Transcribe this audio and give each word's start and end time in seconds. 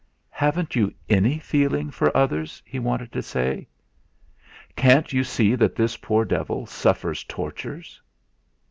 "Haven't 0.31 0.75
you 0.75 0.91
any 1.09 1.37
feeling 1.37 1.91
for 1.91 2.17
others?" 2.17 2.63
he 2.65 2.79
wanted 2.79 3.11
to 3.11 3.21
say. 3.21 3.67
"Can't 4.75 5.13
you 5.13 5.23
see 5.23 5.53
that 5.53 5.75
this 5.75 5.95
poor 5.95 6.25
devil 6.25 6.65
suffers 6.65 7.23
tortures?" 7.23 8.01